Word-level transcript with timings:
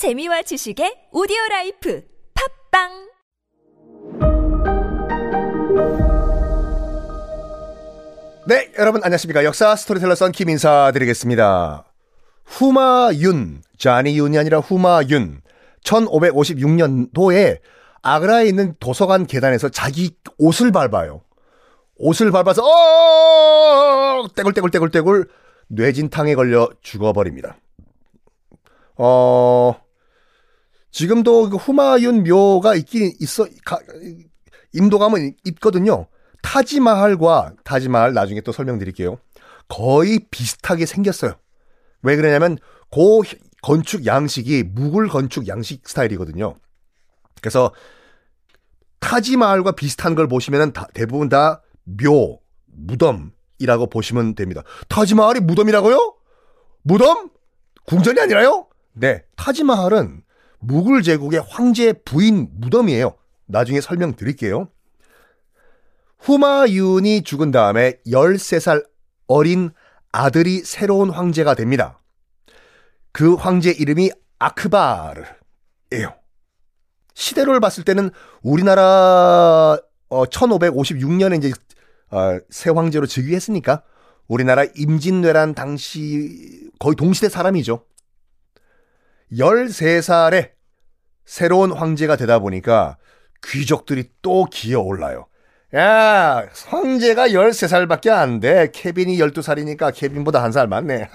재미와 0.00 0.40
지식의 0.40 1.12
오디오 1.12 1.36
life 1.50 2.02
팟빵 2.32 2.88
네, 8.48 8.72
여러분 8.78 9.04
안녕하십니까. 9.04 9.44
역사 9.44 9.76
스토리텔러 9.76 10.14
썬킴 10.14 10.48
인사드리겠습니다. 10.48 11.84
후마윤, 12.46 13.60
자니윤이 13.76 14.38
아니라 14.38 14.60
후마윤. 14.60 15.42
1556년도에 15.84 17.58
아그라에 18.00 18.46
있는 18.46 18.74
도서관 18.80 19.26
계단에서 19.26 19.68
자기 19.68 20.16
옷을 20.38 20.72
밟아요. 20.72 21.20
옷을 21.98 22.30
밟아서 22.30 22.62
어 22.64 24.26
떼굴떼굴떼굴떼굴 24.34 25.28
뇌진탕에 25.68 26.36
걸려 26.36 26.70
죽어버립니다. 26.80 27.58
어 28.96 29.89
지금도 31.00 31.48
그 31.48 31.56
후마윤 31.56 32.24
묘가 32.24 32.74
있긴 32.74 33.14
있어 33.20 33.46
가, 33.64 33.78
인도 34.74 34.98
가면 34.98 35.32
있거든요. 35.46 36.06
타지마할과 36.42 37.54
타지마할 37.64 38.12
나중에 38.12 38.42
또 38.42 38.52
설명드릴게요. 38.52 39.18
거의 39.66 40.20
비슷하게 40.30 40.84
생겼어요. 40.84 41.36
왜 42.02 42.16
그러냐면 42.16 42.58
고 42.90 43.22
건축 43.62 44.04
양식이 44.04 44.64
무굴 44.74 45.08
건축 45.08 45.48
양식 45.48 45.88
스타일이거든요. 45.88 46.54
그래서 47.40 47.72
타지마할과 48.98 49.72
비슷한 49.72 50.14
걸 50.14 50.28
보시면 50.28 50.74
대부분 50.92 51.30
다 51.30 51.62
묘, 51.84 52.40
무덤이라고 52.66 53.86
보시면 53.88 54.34
됩니다. 54.34 54.64
타지마할이 54.88 55.40
무덤이라고요? 55.40 56.14
무덤? 56.82 57.30
궁전이 57.86 58.20
아니라요? 58.20 58.66
네, 58.92 59.22
타지마할은 59.36 60.24
무굴 60.60 61.02
제국의 61.02 61.42
황제 61.48 61.92
부인 61.92 62.48
무덤이에요. 62.52 63.14
나중에 63.46 63.80
설명드릴게요. 63.80 64.68
후마윤이 66.20 67.22
죽은 67.22 67.50
다음에 67.50 67.94
13살 68.06 68.86
어린 69.26 69.70
아들이 70.12 70.60
새로운 70.60 71.10
황제가 71.10 71.54
됩니다. 71.54 71.98
그 73.12 73.34
황제 73.34 73.70
이름이 73.70 74.10
아크바르예요. 74.38 76.14
시대를 77.14 77.60
봤을 77.60 77.84
때는 77.84 78.10
우리나라 78.42 79.78
어, 80.08 80.24
1556년에 80.26 81.38
이제 81.38 81.52
어, 82.10 82.38
새 82.50 82.70
황제로 82.70 83.06
즉위했으니까 83.06 83.82
우리나라 84.28 84.64
임진왜란 84.76 85.54
당시 85.54 86.70
거의 86.78 86.96
동시대 86.96 87.28
사람이죠. 87.28 87.84
13살에 89.32 90.50
새로운 91.24 91.72
황제가 91.72 92.16
되다 92.16 92.38
보니까 92.38 92.96
귀족들이 93.44 94.10
또 94.22 94.44
기어 94.46 94.80
올라요. 94.80 95.26
야, 95.76 96.48
황제가 96.66 97.28
13살밖에 97.28 98.10
안 98.10 98.40
돼. 98.40 98.70
케빈이 98.72 99.16
12살이니까 99.18 99.94
케빈보다 99.94 100.42
한 100.42 100.50
살 100.50 100.66
많네. 100.66 101.08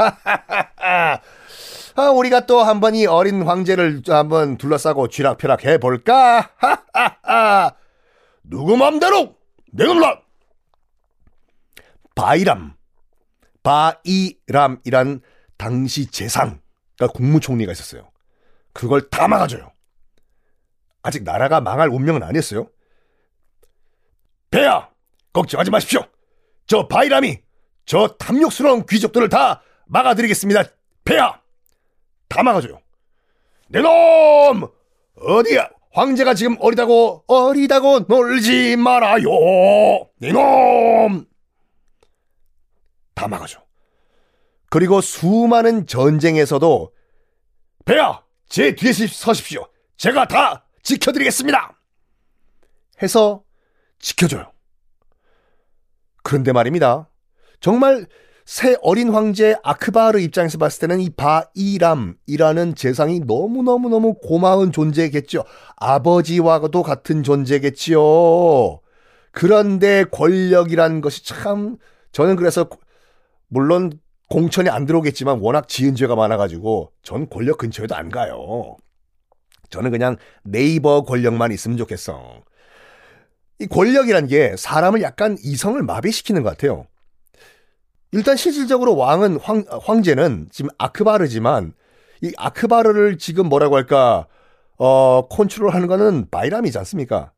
아, 1.97 2.09
우리가 2.11 2.45
또 2.45 2.63
한 2.63 2.80
번 2.80 2.95
이 2.95 3.05
어린 3.05 3.41
황제를 3.43 4.02
한번 4.08 4.58
둘러싸고 4.58 5.09
쥐락펴락 5.09 5.66
해볼까? 5.66 6.52
누구 8.43 8.77
맘대로! 8.77 9.36
내가 9.73 9.93
몰라! 9.93 10.21
바이람. 12.16 12.73
바이람이란 13.63 15.21
당시 15.58 16.05
재상, 16.11 16.59
국무총리가 16.97 17.71
있었어요. 17.71 18.09
그걸 18.73 19.09
다 19.09 19.27
막아줘요. 19.27 19.71
아직 21.02 21.23
나라가 21.23 21.61
망할 21.61 21.89
운명은 21.89 22.23
아니었어요. 22.23 22.67
배야! 24.49 24.89
걱정하지 25.33 25.69
마십시오. 25.71 26.02
저 26.67 26.87
바이람이 26.87 27.39
저 27.86 28.08
탐욕스러운 28.17 28.86
귀족들을 28.86 29.30
다 29.30 29.61
막아드리겠습니다. 29.86 30.64
배야! 31.03 31.42
다 32.27 32.42
막아줘요. 32.43 32.80
내 33.70 33.81
놈! 33.81 34.67
어디야? 35.17 35.70
황제가 35.91 36.33
지금 36.33 36.58
어리다고, 36.59 37.23
어리다고 37.27 37.99
놀지 37.99 38.75
말아요! 38.77 39.30
내 40.17 40.31
놈! 40.31 41.25
다 43.14 43.27
막아줘. 43.27 43.64
그리고 44.75 44.99
수많은 44.99 45.87
전쟁에서도 45.87 46.91
배야! 47.86 48.21
제 48.49 48.75
뒤에 48.75 48.91
서십시오. 48.91 49.65
제가 49.95 50.27
다 50.27 50.65
지켜드리겠습니다! 50.83 51.80
해서 53.02 53.45
지켜줘요. 53.99 54.52
그런데 56.23 56.52
말입니다. 56.52 57.09
정말 57.61 58.05
새 58.43 58.75
어린 58.81 59.14
황제 59.14 59.55
아크바르 59.64 60.19
입장에서 60.19 60.58
봤을 60.58 60.81
때는 60.81 60.99
이 60.99 61.09
바이람이라는 61.09 62.75
재상이 62.75 63.21
너무너무너무 63.21 64.15
고마운 64.15 64.73
존재겠죠. 64.73 65.45
아버지와도 65.77 66.83
같은 66.83 67.23
존재겠지요. 67.23 68.02
그런데 69.31 70.03
권력이란 70.11 70.99
것이 70.99 71.23
참, 71.25 71.77
저는 72.11 72.35
그래서, 72.35 72.67
물론 73.47 74.02
공천이 74.30 74.69
안 74.69 74.86
들어오겠지만 74.86 75.39
워낙 75.39 75.67
지은 75.67 75.95
죄가 75.95 76.15
많아가지고 76.15 76.91
전 77.03 77.30
권력 77.30 77.58
근처에도 77.58 77.95
안 77.95 78.09
가요. 78.09 78.77
저는 79.69 79.91
그냥 79.91 80.17
네이버 80.43 81.03
권력만 81.03 81.52
있으면 81.52 81.77
좋겠어. 81.77 82.43
이 83.59 83.67
권력이란 83.67 84.27
게 84.27 84.55
사람을 84.58 85.02
약간 85.02 85.37
이성을 85.41 85.81
마비시키는 85.81 86.43
것 86.43 86.49
같아요. 86.49 86.87
일단 88.11 88.35
실질적으로 88.35 88.95
왕은 88.95 89.39
황, 89.39 89.65
황제는 89.69 90.47
지금 90.52 90.69
아크바르지만 90.77 91.73
이 92.21 92.31
아크바르를 92.37 93.17
지금 93.17 93.47
뭐라고 93.47 93.75
할까 93.75 94.27
어 94.77 95.27
컨트롤하는 95.30 95.87
거는 95.87 96.30
바이람이지 96.30 96.77
않습니까? 96.80 97.31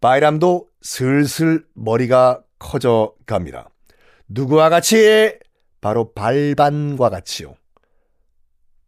바이람도 0.00 0.66
슬슬 0.82 1.64
머리가 1.74 2.42
커져 2.58 3.14
갑니다. 3.26 3.68
누구와 4.28 4.68
같이 4.68 5.38
바로 5.80 6.12
발반과 6.12 7.10
같이요. 7.10 7.54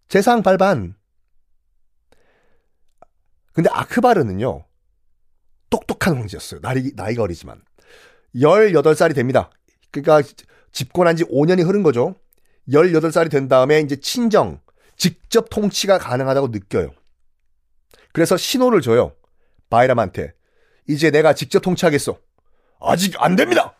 재상 0.08 0.42
발반. 0.42 0.94
근데 3.52 3.70
아크바르는요. 3.72 4.64
똑똑한 5.70 6.16
황제였어요. 6.16 6.60
나이, 6.60 6.90
나이가 6.94 7.22
어리지만. 7.22 7.62
18살이 8.34 9.14
됩니다. 9.14 9.50
그러니까 9.90 10.28
집권한 10.72 11.16
지 11.16 11.24
5년이 11.24 11.64
흐른 11.64 11.82
거죠. 11.82 12.14
18살이 12.68 13.30
된 13.30 13.48
다음에 13.48 13.80
이제 13.80 13.96
친정, 13.96 14.60
직접 14.96 15.48
통치가 15.50 15.98
가능하다고 15.98 16.48
느껴요. 16.48 16.92
그래서 18.12 18.36
신호를 18.36 18.80
줘요. 18.80 19.14
바이람한테. 19.68 20.34
이제 20.88 21.10
내가 21.10 21.34
직접 21.34 21.60
통치하겠어. 21.60 22.18
아직 22.80 23.14
안 23.18 23.36
됩니다! 23.36 23.74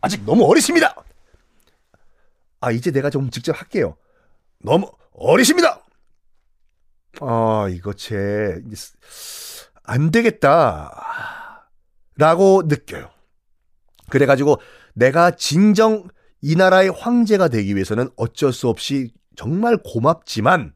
아직 0.00 0.24
너무 0.24 0.44
어리십니다! 0.44 0.94
아, 2.62 2.70
이제 2.70 2.92
내가 2.92 3.10
좀 3.10 3.28
직접 3.30 3.60
할게요. 3.60 3.96
너무 4.64 4.88
어리십니다! 5.12 5.84
아, 7.20 7.66
이거 7.68 7.92
제, 7.92 8.62
안 9.82 10.12
되겠다. 10.12 11.68
라고 12.16 12.62
느껴요. 12.64 13.10
그래가지고 14.10 14.60
내가 14.94 15.32
진정 15.32 16.06
이 16.40 16.54
나라의 16.54 16.90
황제가 16.90 17.48
되기 17.48 17.74
위해서는 17.74 18.10
어쩔 18.16 18.52
수 18.52 18.68
없이 18.68 19.12
정말 19.34 19.78
고맙지만 19.78 20.72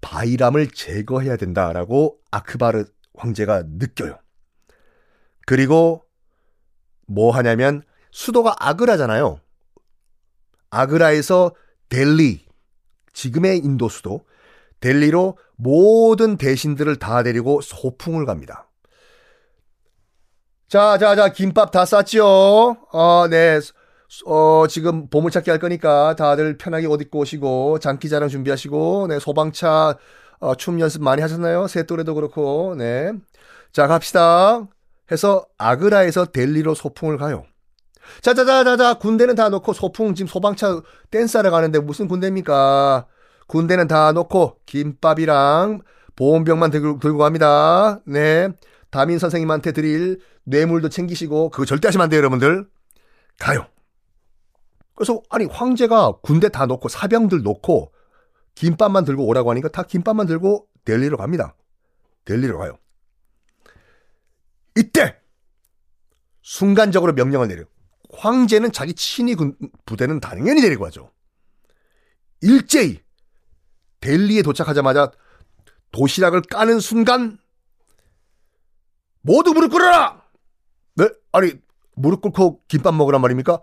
바이람을 0.00 0.68
제거해야 0.68 1.36
된다라고 1.36 2.18
아크바르 2.30 2.84
황제가 3.16 3.64
느껴요. 3.66 4.16
그리고 5.44 6.04
뭐 7.08 7.32
하냐면 7.32 7.82
수도가 8.12 8.54
아그라잖아요. 8.60 9.40
아그라에서 10.70 11.54
델리, 11.88 12.44
지금의 13.12 13.58
인도 13.58 13.88
수도, 13.88 14.24
델리로 14.80 15.38
모든 15.56 16.36
대신들을 16.36 16.96
다 16.96 17.22
데리고 17.22 17.60
소풍을 17.60 18.26
갑니다. 18.26 18.68
자, 20.68 20.98
자, 20.98 21.14
자, 21.14 21.32
김밥 21.32 21.70
다 21.70 21.84
쌌지요? 21.84 22.24
어, 22.24 23.26
네. 23.30 23.60
어, 24.26 24.66
지금 24.68 25.08
보물찾기 25.08 25.50
할 25.50 25.58
거니까 25.58 26.14
다들 26.16 26.58
편하게 26.58 26.86
옷 26.86 27.00
입고 27.00 27.20
오시고, 27.20 27.78
장기자랑 27.78 28.28
준비하시고, 28.28 29.06
네, 29.08 29.18
소방차, 29.18 29.96
어, 30.40 30.54
춤 30.56 30.80
연습 30.80 31.02
많이 31.02 31.22
하셨나요? 31.22 31.66
새 31.68 31.84
또래도 31.84 32.14
그렇고, 32.14 32.74
네. 32.76 33.12
자, 33.72 33.86
갑시다. 33.86 34.66
해서 35.10 35.46
아그라에서 35.56 36.26
델리로 36.26 36.74
소풍을 36.74 37.16
가요. 37.16 37.44
자자자자자, 38.20 38.94
군대는 38.94 39.34
다 39.34 39.48
놓고 39.48 39.72
소풍, 39.72 40.14
지금 40.14 40.28
소방차 40.28 40.80
댄스하러 41.10 41.50
가는데 41.50 41.78
무슨 41.78 42.08
군대입니까? 42.08 43.06
군대는 43.46 43.88
다 43.88 44.12
놓고 44.12 44.60
김밥이랑 44.66 45.82
보온병만 46.16 46.70
들고, 46.70 46.98
들고 46.98 47.18
갑니다. 47.18 48.00
네. 48.06 48.48
담임 48.90 49.18
선생님한테 49.18 49.72
드릴 49.72 50.20
뇌물도 50.44 50.88
챙기시고, 50.88 51.50
그거 51.50 51.64
절대 51.64 51.88
하시면 51.88 52.04
안 52.04 52.10
돼요, 52.10 52.18
여러분들. 52.18 52.66
가요. 53.38 53.66
그래서, 54.94 55.20
아니, 55.28 55.44
황제가 55.44 56.20
군대 56.22 56.48
다 56.48 56.66
놓고, 56.66 56.88
사병들 56.88 57.42
놓고, 57.42 57.92
김밥만 58.54 59.04
들고 59.04 59.26
오라고 59.26 59.50
하니까 59.50 59.68
다 59.68 59.82
김밥만 59.82 60.26
들고 60.26 60.66
델리로 60.84 61.16
갑니다. 61.18 61.54
델리로 62.24 62.58
가요. 62.58 62.78
이때! 64.76 65.16
순간적으로 66.42 67.12
명령을 67.12 67.48
내려. 67.48 67.64
황제는 68.16 68.72
자기 68.72 68.94
친위 68.94 69.34
군, 69.34 69.56
부대는 69.84 70.20
당연히 70.20 70.60
데리고 70.60 70.84
가죠. 70.84 71.12
일제히 72.40 73.00
델리에 74.00 74.42
도착하자마자 74.42 75.10
도시락을 75.92 76.42
까는 76.42 76.80
순간 76.80 77.38
모두 79.22 79.52
무릎 79.52 79.72
꿇어라! 79.72 80.22
네? 80.94 81.08
아니 81.32 81.52
무릎 81.94 82.20
꿇고 82.20 82.62
김밥 82.68 82.94
먹으란 82.94 83.20
말입니까? 83.20 83.60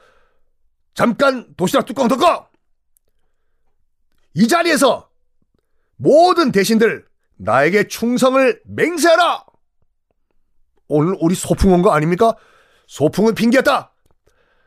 잠깐 0.93 1.53
도시락 1.55 1.85
뚜껑 1.85 2.07
덮어! 2.07 2.49
이 4.35 4.47
자리에서 4.47 5.09
모든 5.95 6.51
대신들 6.51 7.05
나에게 7.37 7.87
충성을 7.87 8.61
맹세하라! 8.65 9.45
오늘 10.87 11.15
우리 11.21 11.33
소풍 11.35 11.71
온 11.71 11.81
거 11.81 11.91
아닙니까? 11.91 12.35
소풍은 12.87 13.35
핑계였다! 13.35 13.92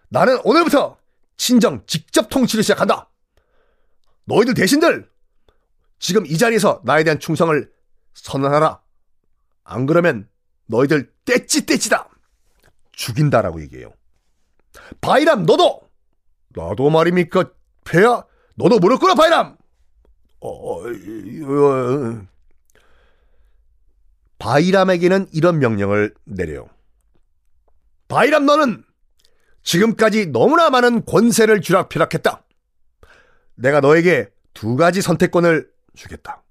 나는 0.08 0.38
오늘부터 0.44 0.96
친정 1.36 1.84
직접 1.86 2.28
통치를 2.28 2.62
시작한다! 2.62 3.10
너희들 4.24 4.54
대신들 4.54 5.08
지금 5.98 6.26
이 6.26 6.36
자리에서 6.36 6.82
나에 6.84 7.04
대한 7.04 7.18
충성을 7.18 7.70
선언하라. 8.14 8.80
안 9.64 9.86
그러면 9.86 10.28
너희들 10.66 11.12
떼찌떼찌다. 11.24 12.08
죽인다라고 12.92 13.60
얘기해요. 13.62 13.92
바이람 15.00 15.44
너도 15.44 15.82
나도 16.50 16.90
말입니까 16.90 17.50
폐야 17.84 18.24
너도 18.56 18.78
무릎 18.78 19.00
꿇어 19.00 19.14
바이람. 19.14 19.56
어, 20.40 20.48
어, 20.48 20.82
어, 20.86 22.26
바이람에게는 24.38 25.28
이런 25.32 25.58
명령을 25.58 26.14
내려요. 26.24 26.68
바이람 28.08 28.46
너는 28.46 28.84
지금까지 29.66 30.26
너무나 30.26 30.70
많은 30.70 31.04
권세를 31.04 31.60
쥐락펴락했다. 31.60 32.42
내가 33.56 33.80
너에게 33.80 34.30
두 34.54 34.76
가지 34.76 35.02
선택권을 35.02 35.68
주겠다. 35.94 36.42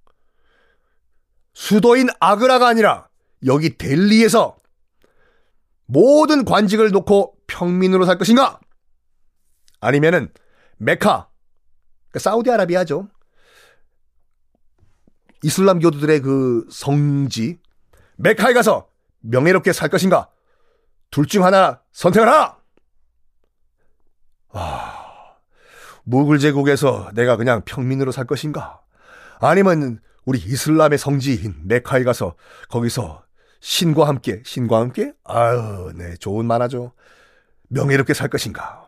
수도인 1.53 2.09
아그라가 2.19 2.67
아니라 2.67 3.07
여기 3.45 3.77
델리에서 3.77 4.57
모든 5.85 6.43
관직을 6.43 6.91
놓고 6.91 7.37
평민으로 7.47 8.05
살 8.05 8.17
것인가? 8.17 8.59
아니면은 9.79 10.31
메카, 10.77 11.29
그러니까 12.09 12.19
사우디아라비아죠. 12.19 13.07
이슬람 15.43 15.79
교도들의 15.79 16.19
그 16.21 16.67
성지 16.69 17.59
메카에 18.17 18.53
가서 18.53 18.89
명예롭게 19.21 19.71
살 19.71 19.87
것인가? 19.87 20.29
둘 21.11 21.27
중 21.27 21.45
하나 21.45 21.81
선택하라. 21.93 22.64
아, 24.57 25.35
무굴 26.05 26.39
제국에서 26.39 27.11
내가 27.13 27.35
그냥 27.35 27.61
평민으로 27.65 28.11
살 28.13 28.25
것인가? 28.25 28.79
아니면 29.39 29.99
우리 30.23 30.39
이슬람의 30.39 30.97
성지인 30.97 31.55
메카에 31.65 32.03
가서 32.03 32.35
거기서 32.69 33.23
신과 33.59 34.07
함께 34.07 34.41
신과 34.45 34.79
함께 34.79 35.11
아유, 35.25 35.91
네, 35.95 36.15
좋은 36.15 36.45
만화죠. 36.45 36.93
명예롭게 37.67 38.13
살 38.13 38.29
것인가? 38.29 38.87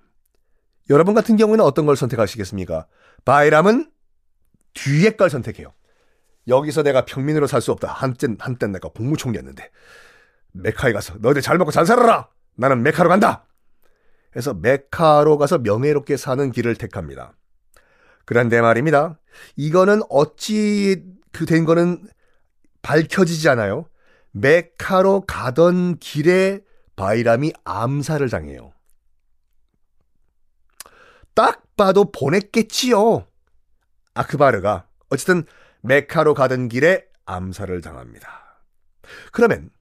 여러분 0.89 1.13
같은 1.13 1.35
경우에는 1.35 1.65
어떤 1.65 1.85
걸 1.85 1.97
선택하시겠습니까? 1.97 2.87
바이람은 3.25 3.91
뒤에 4.73 5.11
걸 5.11 5.29
선택해요. 5.29 5.73
여기서 6.47 6.81
내가 6.83 7.03
평민으로 7.03 7.45
살 7.45 7.59
수 7.61 7.73
없다. 7.73 7.91
한때 7.91 8.27
한때 8.39 8.67
내가 8.67 8.87
국무총리였는데 8.89 9.69
메카에 10.53 10.93
가서 10.93 11.15
너희들 11.19 11.41
잘 11.41 11.57
먹고 11.57 11.71
잘 11.71 11.85
살아라. 11.85 12.29
나는 12.55 12.83
메카로 12.83 13.09
간다. 13.09 13.46
그래서 14.37 14.53
메카로 14.53 15.39
가서 15.39 15.57
명예롭게 15.57 16.15
사는 16.15 16.51
길을 16.51 16.75
택합니다. 16.75 17.33
그런데 18.23 18.61
말입니다. 18.61 19.19
이거는 19.55 20.01
어찌 20.09 21.03
그 21.31 21.47
된 21.47 21.65
거는 21.65 22.07
밝혀지지 22.83 23.49
않아요. 23.49 23.89
메카로 24.33 25.21
가던 25.21 25.97
길에 25.97 26.59
바이람이 26.95 27.53
암살을 27.63 28.29
당해요. 28.29 28.73
딱 31.33 31.63
봐도 31.75 32.11
보냈겠지요. 32.11 33.25
아크바르가 34.13 34.85
어쨌든 35.09 35.45
메카로 35.81 36.35
가던 36.35 36.69
길에 36.69 37.07
암살을 37.25 37.81
당합니다. 37.81 38.61
그러면 39.31 39.71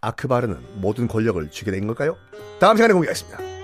아크바르는 0.00 0.80
모든 0.80 1.06
권력을 1.06 1.48
쥐게 1.48 1.70
된 1.70 1.86
걸까요? 1.86 2.16
다음 2.58 2.76
시간에 2.76 2.92
공개하겠습니다. 2.92 3.59